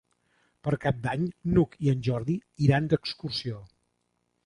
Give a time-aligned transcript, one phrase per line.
[0.67, 3.65] Per Cap d'Any n'Hug i en Jordi iran d'excursió.